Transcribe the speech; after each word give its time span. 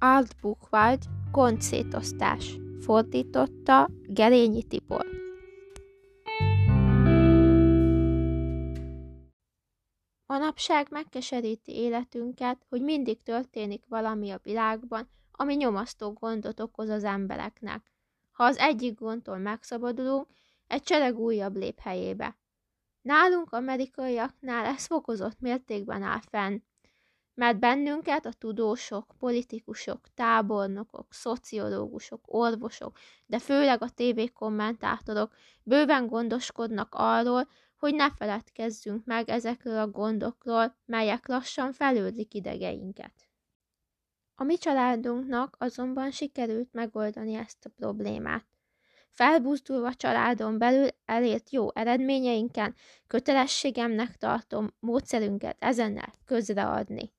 Art 0.00 0.40
Buchwald 0.40 1.02
Gondszétosztás 1.30 2.56
Fordította 2.80 3.88
Gerényi 4.06 4.62
Tibor 4.62 5.06
Manapság 10.26 10.86
megkeseríti 10.90 11.72
életünket, 11.72 12.66
hogy 12.68 12.82
mindig 12.82 13.22
történik 13.22 13.84
valami 13.88 14.30
a 14.30 14.40
világban, 14.42 15.10
ami 15.32 15.54
nyomasztó 15.54 16.12
gondot 16.12 16.60
okoz 16.60 16.88
az 16.88 17.04
embereknek. 17.04 17.92
Ha 18.30 18.44
az 18.44 18.56
egyik 18.56 18.98
gondtól 18.98 19.38
megszabadulunk, 19.38 20.26
egy 20.66 20.82
csereg 20.82 21.18
újabb 21.18 21.56
lép 21.56 21.78
helyébe. 21.78 22.38
Nálunk 23.00 23.52
amerikaiaknál 23.52 24.64
ez 24.64 24.86
fokozott 24.86 25.40
mértékben 25.40 26.02
áll 26.02 26.20
fenn 26.20 26.58
mert 27.38 27.58
bennünket 27.58 28.26
a 28.26 28.32
tudósok, 28.32 29.14
politikusok, 29.18 30.00
tábornokok, 30.14 31.06
szociológusok, 31.10 32.20
orvosok, 32.24 32.98
de 33.26 33.38
főleg 33.38 33.82
a 33.82 33.88
tévékommentátorok 33.88 35.34
bőven 35.62 36.06
gondoskodnak 36.06 36.88
arról, 36.90 37.48
hogy 37.76 37.94
ne 37.94 38.10
feledkezzünk 38.10 39.04
meg 39.04 39.28
ezekről 39.28 39.78
a 39.78 39.90
gondokról, 39.90 40.76
melyek 40.84 41.28
lassan 41.28 41.72
felődlik 41.72 42.34
idegeinket. 42.34 43.12
A 44.34 44.44
mi 44.44 44.56
családunknak 44.56 45.56
azonban 45.58 46.10
sikerült 46.10 46.72
megoldani 46.72 47.34
ezt 47.34 47.64
a 47.64 47.70
problémát. 47.76 48.46
Felbuzdulva 49.10 49.94
családon 49.94 50.58
belül 50.58 50.88
elért 51.04 51.50
jó 51.50 51.68
eredményeinken 51.74 52.74
kötelességemnek 53.06 54.16
tartom 54.16 54.74
módszerünket 54.80 55.56
ezennel 55.58 56.12
közreadni. 56.24 57.16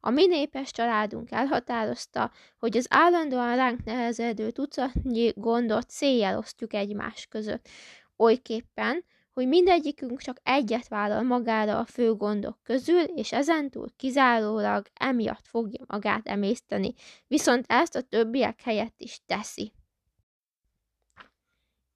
A 0.00 0.10
mi 0.10 0.26
népes 0.26 0.70
családunk 0.70 1.30
elhatározta, 1.30 2.30
hogy 2.58 2.76
az 2.76 2.86
állandóan 2.90 3.56
ránk 3.56 3.84
nehezedő 3.84 4.50
tucatnyi 4.50 5.32
gondot 5.36 5.90
széjjel 5.90 6.38
osztjuk 6.38 6.74
egymás 6.74 7.26
között, 7.26 7.68
olyképpen, 8.16 9.04
hogy 9.32 9.48
mindegyikünk 9.48 10.20
csak 10.20 10.40
egyet 10.42 10.88
vállal 10.88 11.22
magára 11.22 11.78
a 11.78 11.84
fő 11.84 12.14
gondok 12.14 12.58
közül, 12.62 13.00
és 13.00 13.32
ezentúl 13.32 13.88
kizárólag 13.96 14.86
emiatt 14.94 15.46
fogja 15.46 15.84
magát 15.86 16.28
emészteni, 16.28 16.94
viszont 17.26 17.64
ezt 17.68 17.96
a 17.96 18.02
többiek 18.02 18.60
helyett 18.60 18.94
is 18.96 19.20
teszi. 19.26 19.72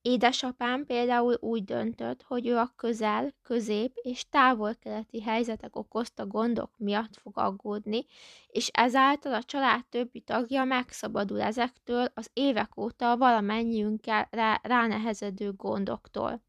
Édesapám 0.02 0.86
például 0.86 1.36
úgy 1.40 1.64
döntött, 1.64 2.22
hogy 2.22 2.46
ő 2.46 2.56
a 2.56 2.72
közel, 2.76 3.32
közép 3.42 3.92
és 3.94 4.28
távol-keleti 4.28 5.22
helyzetek 5.22 5.76
okozta 5.76 6.26
gondok 6.26 6.70
miatt 6.76 7.16
fog 7.16 7.38
aggódni, 7.38 8.06
és 8.46 8.68
ezáltal 8.72 9.34
a 9.34 9.42
család 9.42 9.84
többi 9.86 10.20
tagja 10.20 10.64
megszabadul 10.64 11.40
ezektől 11.40 12.08
az 12.14 12.30
évek 12.32 12.76
óta 12.76 13.16
valamennyiünkkel 13.16 14.28
ránehezedő 14.62 15.52
gondoktól. 15.52 16.42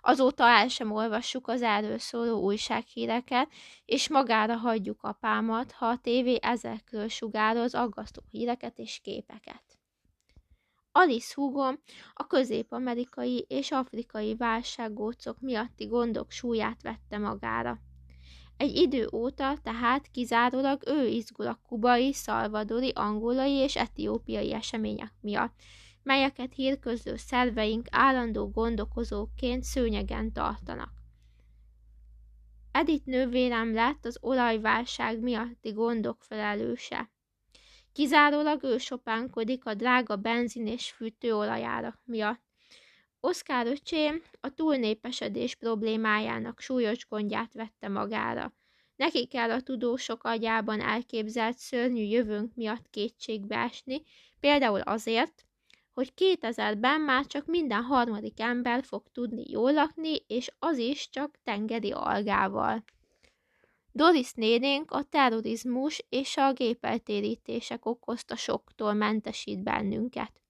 Azóta 0.00 0.44
el 0.44 0.68
sem 0.68 0.92
olvassuk 0.92 1.48
az 1.48 1.62
erről 1.62 1.98
szóló 1.98 2.40
újsághíreket, 2.40 3.48
és 3.84 4.08
magára 4.08 4.56
hagyjuk 4.56 5.02
apámat, 5.02 5.72
ha 5.72 5.86
a 5.86 5.98
tévé 5.98 6.38
ezekről 6.40 7.08
sugároz 7.08 7.74
aggasztó 7.74 8.22
híreket 8.30 8.78
és 8.78 9.00
képeket. 9.02 9.71
Alice 10.92 11.32
húgom 11.34 11.78
a 12.14 12.26
közép-amerikai 12.26 13.44
és 13.48 13.70
afrikai 13.70 14.36
válsággócok 14.36 15.40
miatti 15.40 15.84
gondok 15.84 16.30
súlyát 16.30 16.82
vette 16.82 17.18
magára. 17.18 17.78
Egy 18.56 18.76
idő 18.76 19.08
óta 19.12 19.56
tehát 19.62 20.10
kizárólag 20.10 20.82
ő 20.86 21.06
izgul 21.06 21.46
a 21.46 21.60
kubai, 21.68 22.12
szalvadori, 22.12 22.90
angolai 22.94 23.52
és 23.52 23.76
etiópiai 23.76 24.52
események 24.52 25.12
miatt, 25.20 25.54
melyeket 26.02 26.54
hírközlő 26.54 27.16
szerveink 27.16 27.86
állandó 27.90 28.50
gondokozóként 28.50 29.62
szőnyegen 29.62 30.32
tartanak. 30.32 30.92
Edith 32.72 33.06
nővérem 33.06 33.74
lett 33.74 34.04
az 34.04 34.18
olajválság 34.20 35.20
miatti 35.20 35.70
gondok 35.70 36.22
felelőse. 36.22 37.10
Kizárólag 37.92 38.62
ő 38.62 38.78
sopánkodik 38.78 39.64
a 39.64 39.74
drága 39.74 40.16
benzin 40.16 40.66
és 40.66 40.90
fűtőolajára 40.90 42.00
miatt. 42.04 42.40
Oszkár 43.20 43.66
öcsém 43.66 44.22
a 44.40 44.54
túlnépesedés 44.54 45.54
problémájának 45.54 46.60
súlyos 46.60 47.06
gondját 47.08 47.52
vette 47.54 47.88
magára. 47.88 48.52
Neki 48.96 49.26
kell 49.26 49.50
a 49.50 49.60
tudósok 49.60 50.24
agyában 50.24 50.80
elképzelt 50.80 51.58
szörnyű 51.58 52.02
jövőnk 52.02 52.54
miatt 52.54 52.90
kétségbe 52.90 53.56
esni, 53.56 54.02
például 54.40 54.80
azért, 54.80 55.44
hogy 55.92 56.12
2000-ben 56.16 57.00
már 57.00 57.26
csak 57.26 57.46
minden 57.46 57.82
harmadik 57.82 58.40
ember 58.40 58.84
fog 58.84 59.02
tudni 59.12 59.44
jól 59.50 59.72
lakni, 59.72 60.16
és 60.26 60.50
az 60.58 60.78
is 60.78 61.08
csak 61.08 61.38
tengeri 61.42 61.90
algával. 61.90 62.84
Doris 63.92 64.32
nénénk 64.32 64.90
a 64.90 65.02
terrorizmus 65.02 66.04
és 66.08 66.36
a 66.36 66.52
gépeltérítések 66.52 67.86
okozta 67.86 68.36
soktól 68.36 68.92
mentesít 68.92 69.62
bennünket. 69.62 70.40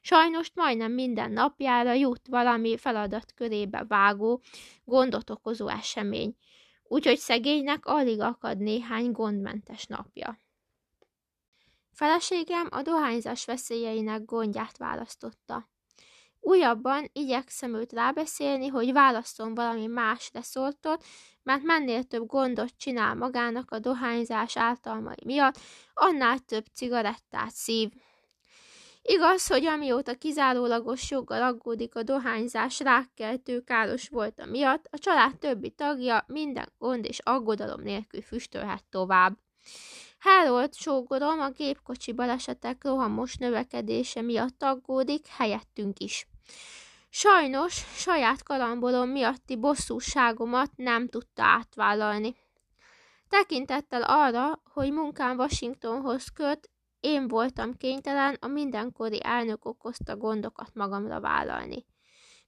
Sajnos 0.00 0.50
majdnem 0.54 0.92
minden 0.92 1.32
napjára 1.32 1.92
jut 1.92 2.26
valami 2.28 2.76
feladat 2.76 3.32
körébe 3.34 3.84
vágó, 3.88 4.42
gondot 4.84 5.30
okozó 5.30 5.68
esemény, 5.68 6.36
úgyhogy 6.82 7.18
szegénynek 7.18 7.86
alig 7.86 8.20
akad 8.20 8.58
néhány 8.58 9.12
gondmentes 9.12 9.86
napja. 9.86 10.38
Feleségem 11.92 12.66
a 12.70 12.82
dohányzás 12.82 13.44
veszélyeinek 13.44 14.24
gondját 14.24 14.76
választotta. 14.76 15.68
Újabban 16.40 17.10
igyekszem 17.12 17.74
őt 17.74 17.92
rábeszélni, 17.92 18.66
hogy 18.66 18.92
válasszon 18.92 19.54
valami 19.54 19.86
más 19.86 20.30
reszortot, 20.32 21.04
mert 21.42 21.62
mennél 21.62 22.02
több 22.02 22.26
gondot 22.26 22.76
csinál 22.76 23.14
magának 23.14 23.70
a 23.70 23.78
dohányzás 23.78 24.56
általmai 24.56 25.22
miatt, 25.24 25.58
annál 25.94 26.38
több 26.38 26.64
cigarettát 26.74 27.50
szív. 27.50 27.90
Igaz, 29.02 29.46
hogy 29.46 29.66
amióta 29.66 30.14
kizárólagos 30.14 31.10
joggal 31.10 31.42
aggódik 31.42 31.94
a 31.94 32.02
dohányzás 32.02 32.80
rákkeltő 32.80 33.60
káros 33.60 34.08
volt 34.08 34.46
miatt, 34.50 34.86
a 34.90 34.98
család 34.98 35.38
többi 35.38 35.70
tagja 35.70 36.24
minden 36.26 36.72
gond 36.78 37.04
és 37.04 37.18
aggodalom 37.18 37.80
nélkül 37.80 38.22
füstölhet 38.22 38.84
tovább. 38.90 39.38
Harold 40.18 40.74
sógorom 40.74 41.40
a 41.40 41.50
gépkocsi 41.50 42.12
balesetek 42.12 42.84
rohamos 42.84 43.36
növekedése 43.36 44.22
miatt 44.22 44.62
aggódik, 44.62 45.26
helyettünk 45.26 45.98
is. 45.98 46.29
Sajnos 47.08 47.74
saját 47.94 48.42
kalambolom 48.42 49.08
miatti 49.08 49.56
bosszúságomat 49.56 50.70
nem 50.76 51.08
tudta 51.08 51.42
átvállalni. 51.42 52.36
Tekintettel 53.28 54.02
arra, 54.02 54.62
hogy 54.72 54.92
munkám 54.92 55.38
Washingtonhoz 55.38 56.28
köt, 56.28 56.70
én 57.00 57.28
voltam 57.28 57.76
kénytelen 57.76 58.36
a 58.40 58.46
mindenkori 58.46 59.20
elnök 59.24 59.64
okozta 59.64 60.16
gondokat 60.16 60.74
magamra 60.74 61.20
vállalni. 61.20 61.86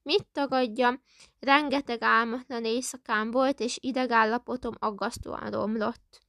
Mit 0.02 0.26
tagadjam, 0.32 1.02
rengeteg 1.40 2.02
álmatlan 2.02 2.64
éjszakám 2.64 3.30
volt, 3.30 3.60
és 3.60 3.78
idegállapotom 3.80 4.74
aggasztóan 4.78 5.50
romlott. 5.50 6.20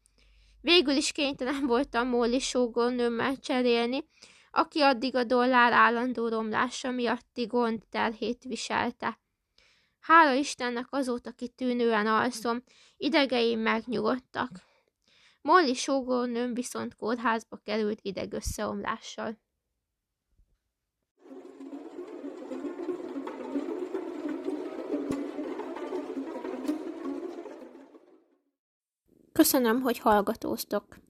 Végül 0.62 0.96
is 0.96 1.12
kénytelen 1.12 1.66
voltam 1.66 2.08
Molly 2.08 2.40
sógornőmmel 2.40 3.38
cserélni, 3.38 4.08
aki 4.56 4.82
addig 4.82 5.16
a 5.16 5.24
dollár 5.24 5.72
állandó 5.72 6.28
romlása 6.28 6.92
miatti 6.92 7.46
gond 7.46 7.84
terhét 7.90 8.44
viselte. 8.44 9.20
Hála 10.00 10.34
Istennek 10.34 10.88
azóta 10.90 11.32
kitűnően 11.32 12.08
alszom, 12.08 12.64
idegeim 12.98 13.60
megnyugodtak. 13.60 14.50
Molly 15.42 15.74
sógornőm 15.74 16.54
viszont 16.54 16.96
kórházba 16.96 17.58
került 17.58 18.00
idegösszeomlással. 18.02 19.38
Köszönöm, 29.32 29.82
hogy 29.82 29.98
hallgatóztok. 29.98 31.03